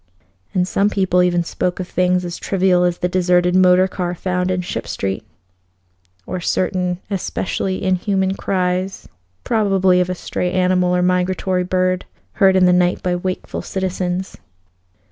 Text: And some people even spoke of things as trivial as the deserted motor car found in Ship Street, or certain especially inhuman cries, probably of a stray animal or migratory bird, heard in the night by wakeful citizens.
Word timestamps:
And 0.55 0.67
some 0.67 0.89
people 0.89 1.21
even 1.21 1.43
spoke 1.43 1.79
of 1.79 1.87
things 1.87 2.25
as 2.25 2.39
trivial 2.39 2.85
as 2.85 2.97
the 2.97 3.07
deserted 3.07 3.55
motor 3.55 3.87
car 3.87 4.15
found 4.15 4.49
in 4.49 4.61
Ship 4.61 4.87
Street, 4.87 5.23
or 6.25 6.39
certain 6.39 6.97
especially 7.11 7.83
inhuman 7.83 8.33
cries, 8.33 9.07
probably 9.43 9.99
of 10.01 10.09
a 10.09 10.15
stray 10.15 10.51
animal 10.51 10.95
or 10.95 11.03
migratory 11.03 11.63
bird, 11.65 12.05
heard 12.41 12.55
in 12.55 12.65
the 12.65 12.73
night 12.73 13.03
by 13.03 13.15
wakeful 13.15 13.61
citizens. 13.61 14.35